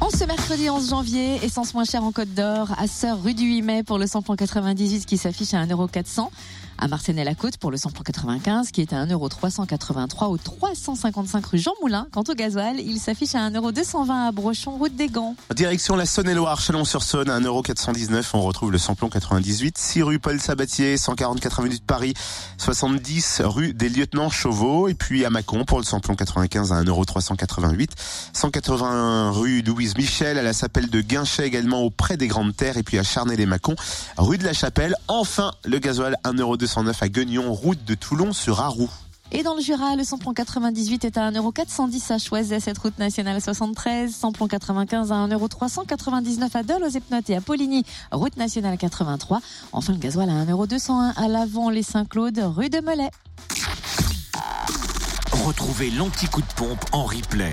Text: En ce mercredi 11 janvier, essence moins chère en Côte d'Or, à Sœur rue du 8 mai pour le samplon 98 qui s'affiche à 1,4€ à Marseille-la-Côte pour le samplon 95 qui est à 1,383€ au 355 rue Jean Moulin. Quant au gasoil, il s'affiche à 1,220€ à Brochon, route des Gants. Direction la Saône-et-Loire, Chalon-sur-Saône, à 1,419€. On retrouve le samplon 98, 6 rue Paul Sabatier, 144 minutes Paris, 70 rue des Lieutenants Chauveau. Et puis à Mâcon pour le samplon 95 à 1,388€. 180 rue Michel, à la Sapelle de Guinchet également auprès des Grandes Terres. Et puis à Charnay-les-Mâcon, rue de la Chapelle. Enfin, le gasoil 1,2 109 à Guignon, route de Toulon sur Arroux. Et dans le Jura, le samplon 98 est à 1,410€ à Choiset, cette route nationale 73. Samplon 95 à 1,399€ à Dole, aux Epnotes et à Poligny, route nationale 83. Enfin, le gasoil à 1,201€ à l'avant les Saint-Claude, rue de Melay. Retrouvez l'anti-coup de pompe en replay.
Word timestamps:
En 0.00 0.10
ce 0.10 0.24
mercredi 0.24 0.70
11 0.70 0.90
janvier, 0.90 1.44
essence 1.44 1.74
moins 1.74 1.84
chère 1.84 2.04
en 2.04 2.12
Côte 2.12 2.32
d'Or, 2.32 2.68
à 2.78 2.86
Sœur 2.86 3.20
rue 3.22 3.34
du 3.34 3.44
8 3.44 3.62
mai 3.62 3.82
pour 3.82 3.98
le 3.98 4.06
samplon 4.06 4.36
98 4.36 5.06
qui 5.06 5.18
s'affiche 5.18 5.54
à 5.54 5.66
1,4€ 5.66 6.28
à 6.78 6.86
Marseille-la-Côte 6.86 7.56
pour 7.56 7.70
le 7.70 7.76
samplon 7.76 8.02
95 8.04 8.70
qui 8.70 8.80
est 8.80 8.92
à 8.92 9.04
1,383€ 9.04 10.26
au 10.28 10.38
355 10.38 11.44
rue 11.46 11.58
Jean 11.58 11.72
Moulin. 11.82 12.06
Quant 12.12 12.22
au 12.28 12.34
gasoil, 12.34 12.80
il 12.80 12.98
s'affiche 12.98 13.34
à 13.34 13.50
1,220€ 13.50 14.28
à 14.28 14.32
Brochon, 14.32 14.72
route 14.78 14.94
des 14.94 15.08
Gants. 15.08 15.34
Direction 15.54 15.96
la 15.96 16.06
Saône-et-Loire, 16.06 16.60
Chalon-sur-Saône, 16.60 17.30
à 17.30 17.40
1,419€. 17.40 18.30
On 18.34 18.42
retrouve 18.42 18.70
le 18.70 18.78
samplon 18.78 19.08
98, 19.08 19.76
6 19.76 20.02
rue 20.02 20.18
Paul 20.18 20.40
Sabatier, 20.40 20.96
144 20.96 21.62
minutes 21.62 21.84
Paris, 21.84 22.14
70 22.58 23.42
rue 23.44 23.74
des 23.74 23.88
Lieutenants 23.88 24.30
Chauveau. 24.30 24.88
Et 24.88 24.94
puis 24.94 25.24
à 25.24 25.30
Mâcon 25.30 25.64
pour 25.64 25.78
le 25.78 25.84
samplon 25.84 26.14
95 26.14 26.72
à 26.72 26.82
1,388€. 26.82 27.88
180 28.32 29.30
rue 29.32 29.62
Michel, 29.96 30.38
à 30.38 30.42
la 30.42 30.52
Sapelle 30.52 30.90
de 30.90 31.00
Guinchet 31.00 31.46
également 31.46 31.82
auprès 31.82 32.16
des 32.16 32.26
Grandes 32.26 32.54
Terres. 32.54 32.76
Et 32.76 32.82
puis 32.82 32.98
à 32.98 33.02
Charnay-les-Mâcon, 33.02 33.74
rue 34.16 34.38
de 34.38 34.44
la 34.44 34.52
Chapelle. 34.52 34.94
Enfin, 35.08 35.52
le 35.64 35.78
gasoil 35.78 36.16
1,2 36.24 36.66
109 36.66 37.02
à 37.02 37.08
Guignon, 37.08 37.52
route 37.52 37.84
de 37.84 37.94
Toulon 37.94 38.32
sur 38.32 38.60
Arroux. 38.60 38.90
Et 39.30 39.42
dans 39.42 39.54
le 39.54 39.60
Jura, 39.60 39.94
le 39.94 40.04
samplon 40.04 40.32
98 40.32 41.04
est 41.04 41.18
à 41.18 41.30
1,410€ 41.30 42.12
à 42.12 42.18
Choiset, 42.18 42.60
cette 42.60 42.78
route 42.78 42.98
nationale 42.98 43.42
73. 43.42 44.10
Samplon 44.14 44.48
95 44.48 45.12
à 45.12 45.16
1,399€ 45.26 46.56
à 46.56 46.62
Dole, 46.62 46.82
aux 46.82 46.88
Epnotes 46.88 47.28
et 47.28 47.36
à 47.36 47.42
Poligny, 47.42 47.84
route 48.10 48.36
nationale 48.38 48.78
83. 48.78 49.40
Enfin, 49.72 49.92
le 49.92 49.98
gasoil 49.98 50.30
à 50.30 50.44
1,201€ 50.44 51.12
à 51.16 51.28
l'avant 51.28 51.68
les 51.68 51.82
Saint-Claude, 51.82 52.40
rue 52.56 52.70
de 52.70 52.80
Melay. 52.80 53.10
Retrouvez 55.44 55.90
l'anti-coup 55.90 56.40
de 56.40 56.52
pompe 56.56 56.84
en 56.92 57.04
replay. 57.04 57.52